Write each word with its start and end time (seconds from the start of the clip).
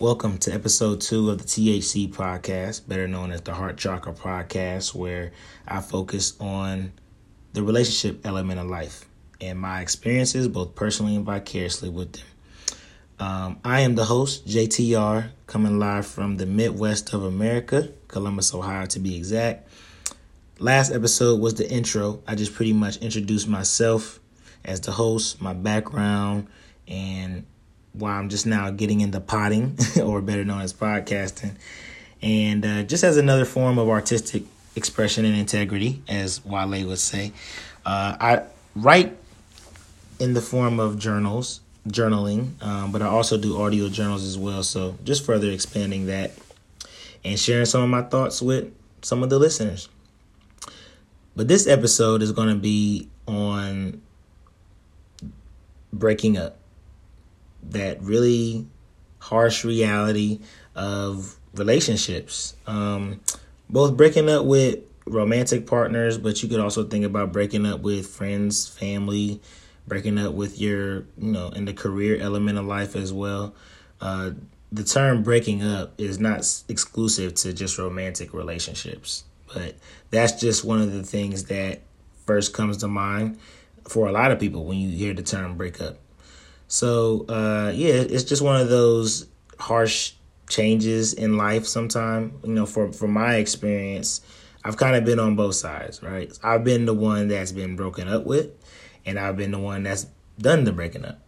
Welcome 0.00 0.38
to 0.38 0.52
episode 0.52 1.00
two 1.00 1.28
of 1.28 1.38
the 1.38 1.44
THC 1.44 2.08
podcast, 2.08 2.86
better 2.86 3.08
known 3.08 3.32
as 3.32 3.40
the 3.40 3.52
Heart 3.52 3.78
Chakra 3.78 4.12
podcast, 4.12 4.94
where 4.94 5.32
I 5.66 5.80
focus 5.80 6.34
on 6.38 6.92
the 7.52 7.64
relationship 7.64 8.24
element 8.24 8.60
of 8.60 8.68
life 8.68 9.06
and 9.40 9.58
my 9.58 9.80
experiences, 9.80 10.46
both 10.46 10.76
personally 10.76 11.16
and 11.16 11.24
vicariously, 11.24 11.88
with 11.88 12.12
them. 12.12 12.24
Um, 13.18 13.60
I 13.64 13.80
am 13.80 13.96
the 13.96 14.04
host, 14.04 14.46
JTR, 14.46 15.30
coming 15.48 15.80
live 15.80 16.06
from 16.06 16.36
the 16.36 16.46
Midwest 16.46 17.12
of 17.12 17.24
America, 17.24 17.88
Columbus, 18.06 18.54
Ohio, 18.54 18.86
to 18.86 19.00
be 19.00 19.16
exact. 19.16 19.68
Last 20.60 20.92
episode 20.92 21.40
was 21.40 21.54
the 21.54 21.68
intro. 21.68 22.22
I 22.24 22.36
just 22.36 22.54
pretty 22.54 22.72
much 22.72 22.98
introduced 22.98 23.48
myself 23.48 24.20
as 24.64 24.80
the 24.80 24.92
host, 24.92 25.42
my 25.42 25.54
background, 25.54 26.46
and 26.86 27.46
why 27.92 28.12
I'm 28.12 28.28
just 28.28 28.46
now 28.46 28.70
getting 28.70 29.00
into 29.00 29.20
potting, 29.20 29.76
or 30.02 30.20
better 30.20 30.44
known 30.44 30.62
as 30.62 30.72
podcasting, 30.72 31.54
and 32.22 32.64
uh, 32.64 32.82
just 32.84 33.04
as 33.04 33.16
another 33.16 33.44
form 33.44 33.78
of 33.78 33.88
artistic 33.88 34.44
expression 34.76 35.24
and 35.24 35.36
integrity, 35.36 36.02
as 36.08 36.44
Wale 36.44 36.86
would 36.86 36.98
say. 36.98 37.32
Uh, 37.84 38.16
I 38.20 38.42
write 38.74 39.16
in 40.18 40.34
the 40.34 40.40
form 40.40 40.80
of 40.80 40.98
journals, 40.98 41.60
journaling, 41.88 42.62
um, 42.62 42.92
but 42.92 43.02
I 43.02 43.06
also 43.06 43.36
do 43.38 43.60
audio 43.60 43.88
journals 43.88 44.24
as 44.24 44.38
well. 44.38 44.62
So 44.62 44.96
just 45.04 45.24
further 45.24 45.50
expanding 45.50 46.06
that 46.06 46.32
and 47.24 47.38
sharing 47.38 47.66
some 47.66 47.82
of 47.82 47.88
my 47.88 48.02
thoughts 48.02 48.40
with 48.40 48.72
some 49.02 49.22
of 49.22 49.30
the 49.30 49.38
listeners. 49.38 49.88
But 51.36 51.48
this 51.48 51.66
episode 51.66 52.22
is 52.22 52.32
going 52.32 52.48
to 52.48 52.60
be 52.60 53.08
on 53.26 54.02
breaking 55.92 56.36
up 56.36 56.56
that 57.62 58.02
really 58.02 58.66
harsh 59.18 59.64
reality 59.64 60.40
of 60.74 61.36
relationships. 61.54 62.54
Um, 62.66 63.20
both 63.68 63.96
breaking 63.96 64.28
up 64.28 64.44
with 64.44 64.80
romantic 65.06 65.66
partners, 65.66 66.18
but 66.18 66.42
you 66.42 66.48
could 66.48 66.60
also 66.60 66.84
think 66.84 67.04
about 67.04 67.32
breaking 67.32 67.66
up 67.66 67.80
with 67.80 68.06
friends, 68.06 68.68
family, 68.68 69.40
breaking 69.86 70.18
up 70.18 70.34
with 70.34 70.60
your, 70.60 71.06
you 71.18 71.32
know, 71.32 71.48
in 71.48 71.64
the 71.64 71.72
career 71.72 72.18
element 72.20 72.58
of 72.58 72.66
life 72.66 72.94
as 72.94 73.12
well. 73.12 73.54
Uh, 74.00 74.30
the 74.70 74.84
term 74.84 75.22
breaking 75.22 75.62
up 75.62 75.94
is 75.98 76.18
not 76.18 76.40
exclusive 76.68 77.34
to 77.34 77.52
just 77.52 77.78
romantic 77.78 78.34
relationships, 78.34 79.24
but 79.52 79.74
that's 80.10 80.38
just 80.40 80.64
one 80.64 80.80
of 80.80 80.92
the 80.92 81.02
things 81.02 81.44
that 81.44 81.80
first 82.26 82.52
comes 82.52 82.76
to 82.78 82.88
mind 82.88 83.38
for 83.88 84.06
a 84.06 84.12
lot 84.12 84.30
of 84.30 84.38
people 84.38 84.64
when 84.64 84.78
you 84.78 84.90
hear 84.90 85.14
the 85.14 85.22
term 85.22 85.56
breakup. 85.56 85.98
So 86.68 87.24
uh, 87.28 87.72
yeah, 87.74 87.94
it's 87.94 88.24
just 88.24 88.42
one 88.42 88.60
of 88.60 88.68
those 88.68 89.26
harsh 89.58 90.12
changes 90.48 91.14
in 91.14 91.36
life. 91.36 91.66
Sometime 91.66 92.38
you 92.44 92.52
know, 92.52 92.66
for 92.66 92.92
from 92.92 93.12
my 93.12 93.36
experience, 93.36 94.20
I've 94.64 94.76
kind 94.76 94.94
of 94.94 95.04
been 95.04 95.18
on 95.18 95.34
both 95.34 95.56
sides. 95.56 96.02
Right, 96.02 96.30
I've 96.44 96.64
been 96.64 96.84
the 96.84 96.94
one 96.94 97.28
that's 97.28 97.52
been 97.52 97.74
broken 97.74 98.06
up 98.06 98.24
with, 98.24 98.50
and 99.04 99.18
I've 99.18 99.36
been 99.36 99.50
the 99.50 99.58
one 99.58 99.82
that's 99.82 100.06
done 100.38 100.64
the 100.64 100.72
breaking 100.72 101.04
up. 101.04 101.20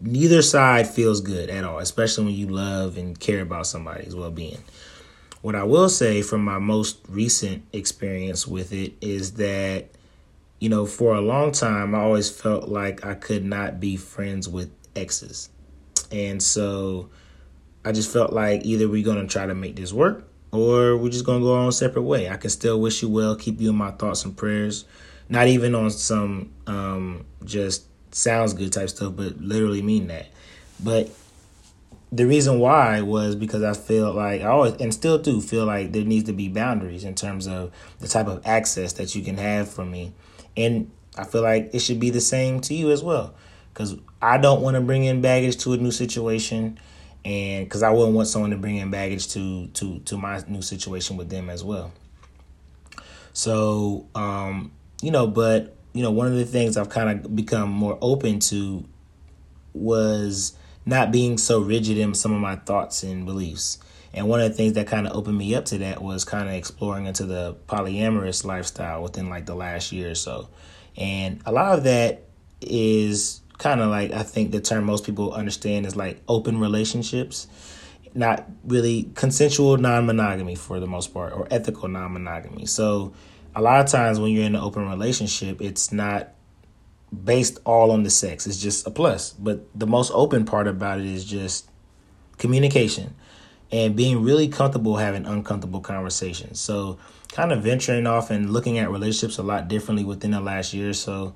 Neither 0.00 0.40
side 0.40 0.88
feels 0.88 1.20
good 1.20 1.50
at 1.50 1.62
all, 1.62 1.78
especially 1.78 2.24
when 2.24 2.34
you 2.34 2.48
love 2.48 2.96
and 2.96 3.18
care 3.18 3.42
about 3.42 3.66
somebody's 3.66 4.16
well 4.16 4.30
being. 4.30 4.58
What 5.42 5.54
I 5.54 5.62
will 5.64 5.88
say 5.88 6.22
from 6.22 6.42
my 6.42 6.58
most 6.58 6.98
recent 7.08 7.64
experience 7.72 8.46
with 8.46 8.72
it 8.72 8.94
is 9.00 9.34
that 9.34 9.88
you 10.60 10.68
know, 10.68 10.86
for 10.86 11.14
a 11.14 11.20
long 11.20 11.52
time, 11.52 11.94
I 11.94 12.00
always 12.00 12.30
felt 12.30 12.68
like 12.68 13.04
I 13.04 13.14
could 13.14 13.44
not 13.44 13.80
be 13.80 13.96
friends 13.96 14.48
with 14.48 14.70
exes. 14.94 15.48
And 16.12 16.42
so 16.42 17.08
I 17.84 17.92
just 17.92 18.12
felt 18.12 18.32
like 18.32 18.64
either 18.64 18.88
we're 18.88 19.04
going 19.04 19.26
to 19.26 19.32
try 19.32 19.46
to 19.46 19.54
make 19.54 19.74
this 19.76 19.92
work 19.92 20.28
or 20.52 20.98
we're 20.98 21.08
just 21.08 21.24
going 21.24 21.40
to 21.40 21.44
go 21.44 21.54
our 21.54 21.60
own 21.60 21.72
separate 21.72 22.02
way. 22.02 22.28
I 22.28 22.36
can 22.36 22.50
still 22.50 22.78
wish 22.78 23.00
you 23.00 23.08
well, 23.08 23.36
keep 23.36 23.58
you 23.58 23.70
in 23.70 23.76
my 23.76 23.90
thoughts 23.92 24.24
and 24.24 24.36
prayers. 24.36 24.84
Not 25.30 25.46
even 25.46 25.74
on 25.74 25.90
some 25.90 26.52
um, 26.66 27.24
just 27.44 27.86
sounds 28.14 28.52
good 28.52 28.72
type 28.72 28.90
stuff, 28.90 29.14
but 29.16 29.40
literally 29.40 29.80
mean 29.80 30.08
that. 30.08 30.26
But 30.82 31.08
the 32.12 32.26
reason 32.26 32.58
why 32.58 33.00
was 33.00 33.34
because 33.34 33.62
I 33.62 33.72
feel 33.72 34.12
like 34.12 34.42
I 34.42 34.46
always 34.46 34.74
and 34.74 34.92
still 34.92 35.16
do 35.16 35.40
feel 35.40 35.64
like 35.64 35.92
there 35.92 36.04
needs 36.04 36.24
to 36.24 36.32
be 36.32 36.48
boundaries 36.48 37.04
in 37.04 37.14
terms 37.14 37.46
of 37.46 37.72
the 38.00 38.08
type 38.08 38.26
of 38.26 38.44
access 38.44 38.94
that 38.94 39.14
you 39.14 39.22
can 39.22 39.36
have 39.36 39.70
for 39.70 39.84
me 39.84 40.12
and 40.56 40.90
I 41.16 41.24
feel 41.24 41.42
like 41.42 41.70
it 41.74 41.80
should 41.80 42.00
be 42.00 42.10
the 42.10 42.20
same 42.20 42.60
to 42.62 42.74
you 42.74 42.90
as 42.90 43.02
well. 43.02 43.34
Because 43.72 43.96
I 44.20 44.38
don't 44.38 44.62
want 44.62 44.74
to 44.76 44.80
bring 44.80 45.04
in 45.04 45.20
baggage 45.20 45.56
to 45.58 45.72
a 45.72 45.76
new 45.76 45.90
situation. 45.90 46.78
And 47.24 47.66
because 47.66 47.82
I 47.82 47.90
wouldn't 47.90 48.14
want 48.14 48.28
someone 48.28 48.50
to 48.50 48.56
bring 48.56 48.76
in 48.76 48.90
baggage 48.90 49.28
to 49.28 49.66
to 49.68 49.98
to 50.00 50.16
my 50.16 50.42
new 50.48 50.62
situation 50.62 51.16
with 51.16 51.28
them 51.28 51.50
as 51.50 51.62
well. 51.62 51.92
So, 53.32 54.06
um, 54.14 54.72
you 55.02 55.10
know, 55.10 55.26
but 55.26 55.76
you 55.92 56.02
know, 56.02 56.10
one 56.10 56.26
of 56.26 56.34
the 56.34 56.44
things 56.44 56.76
I've 56.76 56.88
kind 56.88 57.10
of 57.10 57.36
become 57.36 57.68
more 57.68 57.98
open 58.00 58.38
to 58.40 58.84
was 59.74 60.54
not 60.86 61.12
being 61.12 61.36
so 61.38 61.60
rigid 61.60 61.98
in 61.98 62.14
some 62.14 62.32
of 62.32 62.40
my 62.40 62.56
thoughts 62.56 63.02
and 63.02 63.26
beliefs. 63.26 63.78
And 64.12 64.28
one 64.28 64.40
of 64.40 64.50
the 64.50 64.56
things 64.56 64.72
that 64.72 64.86
kind 64.86 65.06
of 65.06 65.16
opened 65.16 65.38
me 65.38 65.54
up 65.54 65.66
to 65.66 65.78
that 65.78 66.02
was 66.02 66.24
kind 66.24 66.48
of 66.48 66.54
exploring 66.54 67.06
into 67.06 67.26
the 67.26 67.56
polyamorous 67.68 68.44
lifestyle 68.44 69.02
within 69.02 69.28
like 69.28 69.46
the 69.46 69.54
last 69.54 69.92
year 69.92 70.10
or 70.10 70.14
so. 70.16 70.48
And 70.96 71.40
a 71.46 71.52
lot 71.52 71.78
of 71.78 71.84
that 71.84 72.24
is 72.60 73.40
kind 73.58 73.80
of 73.80 73.90
like 73.90 74.12
I 74.12 74.22
think 74.22 74.50
the 74.50 74.60
term 74.60 74.84
most 74.84 75.04
people 75.04 75.32
understand 75.32 75.86
is 75.86 75.94
like 75.94 76.20
open 76.26 76.58
relationships, 76.58 77.46
not 78.14 78.46
really 78.64 79.10
consensual 79.14 79.76
non 79.76 80.06
monogamy 80.06 80.56
for 80.56 80.80
the 80.80 80.86
most 80.86 81.14
part, 81.14 81.32
or 81.32 81.46
ethical 81.50 81.88
non 81.88 82.12
monogamy. 82.12 82.66
So 82.66 83.12
a 83.54 83.62
lot 83.62 83.80
of 83.80 83.86
times 83.86 84.18
when 84.18 84.32
you're 84.32 84.44
in 84.44 84.56
an 84.56 84.60
open 84.60 84.88
relationship, 84.88 85.60
it's 85.60 85.92
not 85.92 86.30
based 87.24 87.58
all 87.64 87.92
on 87.92 88.02
the 88.02 88.10
sex. 88.10 88.46
It's 88.46 88.58
just 88.60 88.86
a 88.86 88.90
plus. 88.90 89.32
But 89.32 89.66
the 89.78 89.86
most 89.86 90.10
open 90.14 90.44
part 90.44 90.66
about 90.66 90.98
it 90.98 91.06
is 91.06 91.24
just 91.24 91.68
communication 92.38 93.14
and 93.72 93.94
being 93.94 94.22
really 94.22 94.48
comfortable 94.48 94.96
having 94.96 95.26
uncomfortable 95.26 95.80
conversations. 95.80 96.60
So, 96.60 96.98
kind 97.28 97.52
of 97.52 97.62
venturing 97.62 98.06
off 98.06 98.30
and 98.30 98.52
looking 98.52 98.78
at 98.78 98.90
relationships 98.90 99.38
a 99.38 99.42
lot 99.42 99.68
differently 99.68 100.04
within 100.04 100.32
the 100.32 100.40
last 100.40 100.74
year 100.74 100.92
so, 100.92 101.34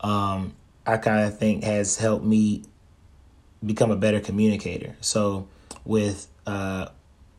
um, 0.00 0.54
I 0.84 0.96
kind 0.96 1.26
of 1.26 1.38
think 1.38 1.62
has 1.64 1.96
helped 1.96 2.24
me 2.24 2.64
become 3.64 3.90
a 3.90 3.96
better 3.96 4.20
communicator. 4.20 4.96
So, 5.00 5.48
with 5.84 6.28
uh, 6.46 6.88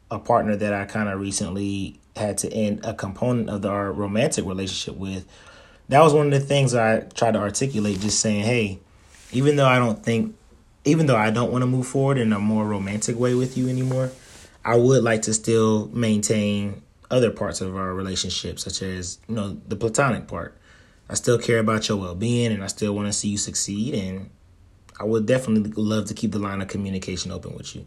a 0.09 0.19
partner 0.19 0.55
that 0.55 0.73
I 0.73 0.85
kind 0.85 1.09
of 1.09 1.19
recently 1.19 1.99
had 2.15 2.37
to 2.39 2.51
end 2.51 2.83
a 2.83 2.93
component 2.93 3.49
of 3.49 3.61
the, 3.61 3.69
our 3.69 3.91
romantic 3.91 4.45
relationship 4.45 4.95
with, 4.95 5.25
that 5.89 6.01
was 6.01 6.13
one 6.13 6.27
of 6.27 6.33
the 6.33 6.39
things 6.39 6.73
I 6.73 7.01
tried 7.01 7.31
to 7.31 7.39
articulate, 7.39 7.99
just 7.99 8.19
saying, 8.19 8.43
hey, 8.43 8.79
even 9.31 9.55
though 9.55 9.67
I 9.67 9.79
don't 9.79 10.03
think, 10.03 10.35
even 10.85 11.05
though 11.05 11.15
I 11.15 11.31
don't 11.31 11.51
want 11.51 11.61
to 11.61 11.67
move 11.67 11.87
forward 11.87 12.17
in 12.17 12.33
a 12.33 12.39
more 12.39 12.65
romantic 12.65 13.17
way 13.17 13.33
with 13.33 13.57
you 13.57 13.69
anymore, 13.69 14.11
I 14.67 14.75
would 14.75 15.01
like 15.01 15.21
to 15.23 15.33
still 15.33 15.87
maintain 15.93 16.81
other 17.09 17.31
parts 17.31 17.61
of 17.61 17.77
our 17.77 17.93
relationship, 17.93 18.59
such 18.59 18.81
as, 18.81 19.17
you 19.29 19.35
know, 19.35 19.57
the 19.65 19.77
platonic 19.77 20.27
part. 20.27 20.57
I 21.09 21.13
still 21.13 21.39
care 21.39 21.59
about 21.59 21.87
your 21.87 21.97
well 21.97 22.15
being 22.15 22.51
and 22.51 22.61
I 22.61 22.67
still 22.67 22.93
want 22.93 23.07
to 23.07 23.13
see 23.13 23.29
you 23.29 23.37
succeed. 23.37 23.93
And 23.93 24.29
I 24.99 25.05
would 25.05 25.25
definitely 25.25 25.71
love 25.81 26.07
to 26.07 26.13
keep 26.13 26.33
the 26.33 26.39
line 26.39 26.61
of 26.61 26.67
communication 26.67 27.31
open 27.31 27.55
with 27.55 27.77
you. 27.77 27.85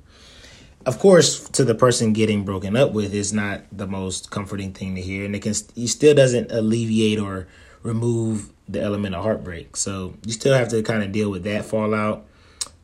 Of 0.87 0.99
course, 0.99 1.47
to 1.51 1.65
the 1.65 1.75
person 1.75 2.15
getting 2.15 2.47
broken 2.47 2.75
up 2.75 2.93
with 2.93 3.13
is 3.13 3.35
not 3.35 3.61
the 3.71 3.87
most 3.87 4.31
comforting 4.31 4.73
thing 4.73 4.95
to 4.95 5.03
hear, 5.03 5.27
and 5.27 5.37
it 5.37 5.43
can 5.43 5.51
it 5.51 5.89
still 5.89 6.15
doesn't 6.15 6.51
alleviate 6.51 7.19
or 7.19 7.47
remove 7.83 8.51
the 8.67 8.81
element 8.81 9.15
of 9.15 9.23
heartbreak. 9.23 9.77
So 9.77 10.15
you 10.25 10.33
still 10.33 10.55
have 10.57 10.69
to 10.69 10.83
kind 10.83 11.03
of 11.03 11.13
deal 11.13 11.31
with 11.31 11.45
that 11.45 11.67
fallout 11.67 12.25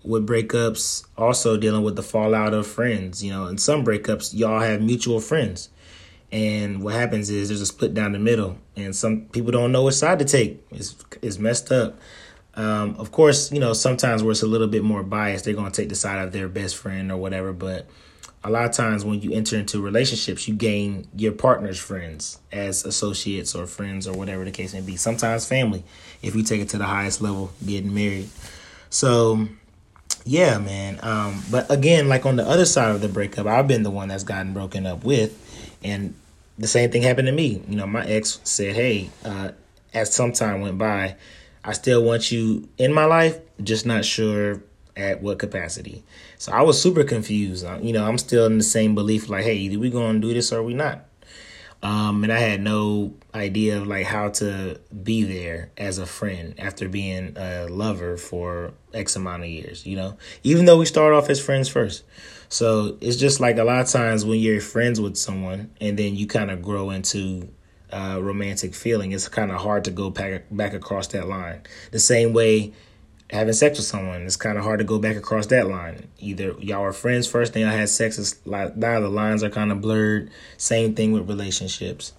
with 0.07 0.27
breakups, 0.27 1.05
also 1.17 1.57
dealing 1.57 1.83
with 1.83 1.97
the 1.97 2.03
fallout 2.03 2.55
of 2.55 2.67
friends. 2.67 3.23
You 3.23 3.33
know, 3.33 3.47
in 3.47 3.59
some 3.59 3.85
breakups, 3.85 4.33
y'all 4.33 4.61
have 4.61 4.81
mutual 4.81 5.21
friends. 5.21 5.69
And 6.33 6.83
what 6.83 6.95
happens 6.95 7.31
is 7.31 7.49
there's 7.49 7.61
a 7.61 7.67
split 7.67 7.95
down 7.95 8.13
the 8.13 8.19
middle, 8.19 8.59
and 8.77 8.95
some 8.95 9.27
people 9.27 9.53
don't 9.53 9.73
know 9.73 9.85
which 9.85 9.95
side 9.95 10.19
to 10.19 10.25
take. 10.25 10.65
It's, 10.71 10.97
it's 11.23 11.39
messed 11.39 11.71
up. 11.71 11.99
Um, 12.55 12.97
of 12.99 13.13
course, 13.13 13.53
you 13.53 13.61
know, 13.61 13.75
sometimes 13.75 14.23
where 14.23 14.33
it's 14.33 14.43
a 14.43 14.47
little 14.47 14.67
bit 14.67 14.83
more 14.83 15.03
biased, 15.03 15.45
they're 15.45 15.55
going 15.55 15.71
to 15.71 15.81
take 15.81 15.89
the 15.89 15.95
side 15.95 16.25
of 16.25 16.33
their 16.33 16.49
best 16.49 16.77
friend 16.77 17.13
or 17.13 17.17
whatever. 17.19 17.53
But 17.53 17.87
a 18.43 18.51
lot 18.51 18.65
of 18.65 18.73
times 18.73 19.05
when 19.05 19.21
you 19.21 19.33
enter 19.33 19.57
into 19.57 19.81
relationships, 19.81 20.49
you 20.49 20.55
gain 20.55 21.07
your 21.17 21.33
partner's 21.33 21.79
friends 21.79 22.39
as 22.51 22.85
associates 22.85 23.55
or 23.55 23.67
friends 23.67 24.07
or 24.07 24.17
whatever 24.17 24.45
the 24.45 24.51
case 24.51 24.73
may 24.73 24.81
be. 24.81 24.97
Sometimes 24.97 25.47
family, 25.47 25.85
if 26.23 26.35
you 26.35 26.43
take 26.43 26.61
it 26.61 26.71
to 26.71 26.79
the 26.79 26.85
highest 26.85 27.21
level, 27.21 27.53
getting 27.65 27.93
married. 27.93 28.29
So 28.89 29.49
yeah, 30.27 30.59
man. 30.59 30.99
Um, 31.03 31.41
but 31.51 31.71
again, 31.71 32.09
like 32.09 32.27
on 32.27 32.35
the 32.35 32.47
other 32.47 32.65
side 32.65 32.91
of 32.91 33.01
the 33.01 33.09
breakup, 33.09 33.47
I've 33.47 33.69
been 33.69 33.85
the 33.85 33.91
one 33.91 34.09
that's 34.09 34.25
gotten 34.25 34.53
broken 34.53 34.85
up 34.85 35.05
with, 35.05 35.39
and 35.85 36.15
the 36.59 36.67
same 36.67 36.91
thing 36.91 37.03
happened 37.03 37.27
to 37.27 37.33
me. 37.33 37.63
You 37.69 37.77
know, 37.77 37.87
my 37.87 38.05
ex 38.05 38.41
said, 38.43 38.75
"Hey, 38.75 39.11
uh, 39.25 39.53
as 39.95 40.13
some 40.13 40.33
time 40.33 40.63
went 40.63 40.79
by, 40.79 41.15
I 41.65 41.73
still 41.73 42.03
want 42.03 42.33
you 42.33 42.69
in 42.77 42.93
my 42.93 43.05
life, 43.05 43.39
just 43.63 43.87
not 43.87 44.05
sure 44.05 44.61
at 44.97 45.23
what 45.23 45.39
capacity? 45.39 46.03
So 46.39 46.51
I 46.53 46.63
was 46.63 46.81
super 46.81 47.05
confused. 47.05 47.65
You 47.81 47.93
know, 47.93 48.05
I'm 48.05 48.19
still 48.19 48.47
in 48.47 48.59
the 48.59 48.65
same 48.65 48.97
belief 48.97 49.29
like, 49.29 49.45
hey, 49.45 49.55
either 49.55 49.79
we 49.79 49.91
to 49.91 50.19
do 50.19 50.35
this 50.35 50.53
or 50.53 50.63
we 50.63 50.75
not. 50.75 51.05
Um, 51.83 52.25
and 52.25 52.33
I 52.33 52.39
had 52.39 52.61
no 52.61 53.15
idea 53.35 53.79
of 53.79 53.87
like 53.87 54.07
how 54.07 54.31
to 54.31 54.81
be 55.05 55.25
there 55.25 55.71
as 55.77 55.99
a 55.99 56.07
friend 56.07 56.55
after 56.59 56.89
being 56.89 57.37
a 57.37 57.67
lover 57.69 58.17
for 58.17 58.73
X 58.95 59.15
amount 59.15 59.43
of 59.43 59.49
years, 59.49 59.87
you 59.87 59.97
know, 59.97 60.17
even 60.43 60.65
though 60.65 60.79
we 60.79 60.87
start 60.87 61.13
off 61.13 61.29
as 61.29 61.41
friends 61.41 61.69
first. 61.69 62.03
So 62.49 62.97
it's 63.01 63.17
just 63.17 63.41
like 63.41 63.59
a 63.59 63.65
lot 63.65 63.81
of 63.81 63.89
times 63.89 64.25
when 64.25 64.41
you're 64.41 64.61
friends 64.61 65.01
with 65.01 65.17
someone 65.17 65.71
and 65.81 65.99
then 65.99 66.17
you 66.17 66.27
kind 66.27 66.51
of 66.51 66.63
grow 66.63 66.91
into 66.91 67.49
uh, 67.93 68.19
romantic 68.21 68.75
feeling, 68.75 69.13
it's 69.13 69.29
kind 69.29 69.51
of 69.51 69.61
hard 69.61 69.85
to 69.85 69.91
go 69.91 70.11
back 70.11 70.45
back 70.51 70.75
across 70.75 71.09
that 71.09 71.29
line. 71.29 71.63
The 71.93 72.01
same 72.01 72.33
way 72.33 72.73
having 73.31 73.53
sex 73.53 73.79
with 73.79 73.87
someone, 73.87 74.23
it's 74.23 74.37
kind 74.37 74.57
of 74.59 74.65
hard 74.65 74.79
to 74.79 74.85
go 74.85 74.99
back 74.99 75.17
across 75.17 75.47
that 75.47 75.69
line. 75.69 76.09
Either 76.19 76.55
y'all 76.61 76.83
are 76.83 76.93
friends 76.93 77.27
first, 77.27 77.53
then 77.53 77.63
y'all 77.63 77.71
had 77.71 77.89
sex. 77.89 78.19
It's 78.19 78.37
like 78.47 78.77
now 78.77 79.01
the 79.01 79.09
lines 79.09 79.43
are 79.43 79.51
kind 79.51 79.73
of 79.73 79.81
blurred. 79.81 80.31
Same 80.57 80.95
thing 80.95 81.13
with 81.13 81.29
relationships. 81.29 82.13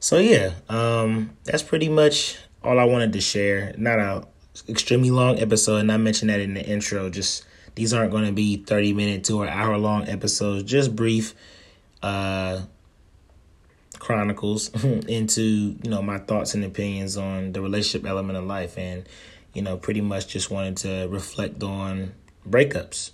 So 0.00 0.18
yeah, 0.18 0.52
um, 0.68 1.36
that's 1.44 1.62
pretty 1.62 1.88
much 1.88 2.38
all 2.62 2.78
I 2.78 2.84
wanted 2.84 3.12
to 3.12 3.20
share. 3.20 3.74
Not 3.76 3.98
a 3.98 4.26
extremely 4.68 5.10
long 5.10 5.38
episode, 5.38 5.76
and 5.76 5.92
I 5.92 5.96
mentioned 5.96 6.30
that 6.30 6.40
in 6.40 6.54
the 6.54 6.64
intro. 6.64 7.08
Just 7.08 7.44
these 7.74 7.92
aren't 7.92 8.10
going 8.10 8.26
to 8.26 8.32
be 8.32 8.56
thirty 8.56 8.92
minute 8.92 9.24
to 9.24 9.42
an 9.42 9.48
hour 9.48 9.78
long 9.78 10.08
episodes. 10.08 10.64
Just 10.64 10.96
brief. 10.96 11.34
Uh, 12.02 12.62
chronicles 14.00 14.68
into 15.06 15.42
you 15.80 15.88
know 15.88 16.02
my 16.02 16.18
thoughts 16.18 16.54
and 16.54 16.64
opinions 16.64 17.16
on 17.16 17.52
the 17.52 17.60
relationship 17.60 18.04
element 18.04 18.36
of 18.36 18.42
life 18.44 18.76
and 18.76 19.06
you 19.54 19.62
know 19.62 19.76
pretty 19.76 20.00
much 20.00 20.28
just 20.28 20.50
wanted 20.50 20.76
to 20.78 21.06
reflect 21.08 21.62
on 21.62 22.12
breakups. 22.48 23.12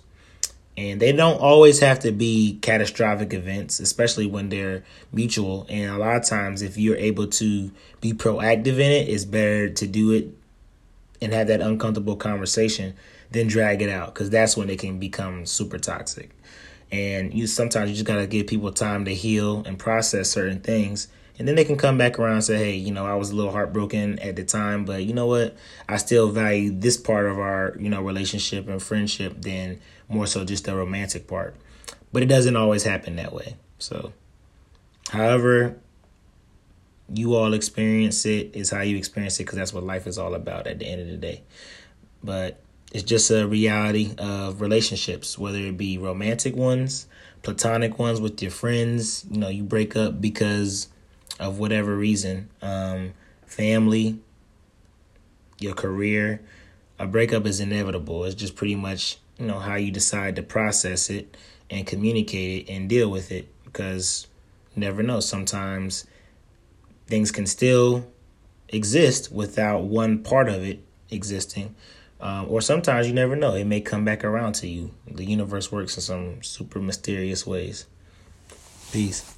And 0.77 1.01
they 1.01 1.11
don't 1.11 1.41
always 1.41 1.81
have 1.81 1.99
to 2.01 2.11
be 2.13 2.57
catastrophic 2.61 3.33
events 3.33 3.79
especially 3.81 4.27
when 4.27 4.49
they're 4.49 4.83
mutual. 5.11 5.65
And 5.69 5.91
a 5.91 5.97
lot 5.97 6.15
of 6.15 6.23
times 6.23 6.61
if 6.61 6.77
you're 6.77 6.95
able 6.95 7.27
to 7.27 7.71
be 7.99 8.13
proactive 8.13 8.79
in 8.79 8.91
it 8.91 9.09
it's 9.09 9.25
better 9.25 9.69
to 9.69 9.87
do 9.87 10.11
it 10.11 10.29
and 11.21 11.33
have 11.33 11.47
that 11.47 11.61
uncomfortable 11.61 12.15
conversation 12.15 12.95
than 13.31 13.47
drag 13.47 13.81
it 13.81 13.89
out 13.89 14.13
because 14.13 14.29
that's 14.29 14.55
when 14.55 14.69
it 14.69 14.79
can 14.79 14.99
become 14.99 15.45
super 15.45 15.77
toxic. 15.77 16.31
And 16.91 17.33
you 17.33 17.45
sometimes 17.45 17.89
you 17.89 17.95
just 17.95 18.07
gotta 18.07 18.25
give 18.25 18.47
people 18.47 18.71
time 18.71 19.05
to 19.05 19.13
heal 19.13 19.63
and 19.65 19.77
process 19.77 20.29
certain 20.31 20.61
things 20.61 21.07
and 21.39 21.47
then 21.47 21.55
they 21.55 21.63
can 21.63 21.77
come 21.77 21.97
back 21.97 22.19
around 22.19 22.33
and 22.33 22.43
say 22.43 22.57
hey 22.57 22.75
you 22.75 22.91
know 22.91 23.05
i 23.05 23.15
was 23.15 23.31
a 23.31 23.35
little 23.35 23.51
heartbroken 23.51 24.19
at 24.19 24.35
the 24.35 24.43
time 24.43 24.85
but 24.85 25.03
you 25.03 25.13
know 25.13 25.27
what? 25.27 25.55
I 25.87 25.97
still 25.97 26.29
value 26.29 26.71
this 26.71 26.97
part 26.97 27.27
of 27.27 27.37
our 27.37 27.75
you 27.79 27.89
know 27.89 28.01
relationship 28.01 28.67
and 28.67 28.81
friendship 28.81 29.41
than 29.41 29.79
more 30.07 30.27
so 30.27 30.43
just 30.43 30.65
the 30.65 30.75
romantic 30.75 31.27
part. 31.27 31.55
But 32.11 32.23
it 32.23 32.25
doesn't 32.25 32.55
always 32.55 32.83
happen 32.83 33.15
that 33.17 33.33
way. 33.33 33.55
So 33.77 34.13
however 35.09 35.77
you 37.13 37.35
all 37.35 37.53
experience 37.53 38.25
it 38.25 38.55
is 38.55 38.69
how 38.69 38.81
you 38.81 38.97
experience 38.97 39.39
it 39.39 39.43
because 39.43 39.57
that's 39.57 39.73
what 39.73 39.83
life 39.83 40.07
is 40.07 40.17
all 40.17 40.33
about 40.33 40.67
at 40.67 40.79
the 40.79 40.85
end 40.85 41.01
of 41.01 41.07
the 41.07 41.17
day. 41.17 41.43
But 42.23 42.59
it's 42.91 43.03
just 43.03 43.29
a 43.29 43.47
reality 43.47 44.15
of 44.17 44.61
relationships, 44.61 45.37
whether 45.37 45.59
it 45.59 45.77
be 45.77 45.99
romantic 45.99 46.55
ones, 46.55 47.07
platonic 47.43 47.99
ones 47.99 48.19
with 48.19 48.41
your 48.41 48.51
friends. 48.51 49.25
You 49.29 49.37
know, 49.37 49.49
you 49.49 49.63
break 49.63 49.95
up 49.95 50.19
because 50.19 50.87
of 51.39 51.57
whatever 51.57 51.95
reason, 51.95 52.49
um, 52.61 53.13
family, 53.45 54.19
your 55.59 55.73
career. 55.73 56.41
A 56.99 57.07
breakup 57.07 57.45
is 57.45 57.59
inevitable. 57.59 58.25
It's 58.25 58.35
just 58.35 58.55
pretty 58.55 58.75
much 58.75 59.17
you 59.37 59.47
know 59.47 59.59
how 59.59 59.75
you 59.75 59.89
decide 59.91 60.35
to 60.35 60.43
process 60.43 61.09
it 61.09 61.37
and 61.69 61.87
communicate 61.87 62.67
it 62.67 62.71
and 62.71 62.89
deal 62.89 63.09
with 63.09 63.31
it 63.31 63.47
because 63.63 64.27
never 64.75 65.01
know. 65.01 65.21
Sometimes 65.21 66.05
things 67.07 67.31
can 67.31 67.45
still 67.45 68.05
exist 68.67 69.31
without 69.31 69.83
one 69.83 70.19
part 70.23 70.49
of 70.49 70.63
it 70.63 70.79
existing 71.09 71.75
um, 72.21 72.47
or 72.49 72.61
sometimes 72.61 73.07
you 73.07 73.13
never 73.13 73.35
know. 73.35 73.55
It 73.55 73.65
may 73.65 73.81
come 73.81 74.03
back 74.03 74.23
around 74.23 74.53
to 74.55 74.67
you. 74.67 74.91
The 75.09 75.23
universe 75.23 75.71
works 75.71 75.95
in 75.95 76.01
some 76.01 76.43
super 76.43 76.79
mysterious 76.79 77.47
ways. 77.47 77.85
Peace. 78.91 79.35